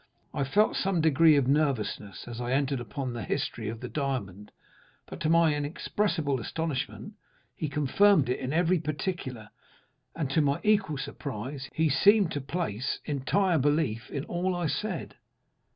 [0.33, 4.51] I felt some degree of nervousness as I entered upon the history of the diamond,
[5.05, 7.13] but, to my inexpressible astonishment,
[7.55, 9.49] he confirmed it in every particular,
[10.15, 15.17] and to my equal surprise, he seemed to place entire belief in all I said.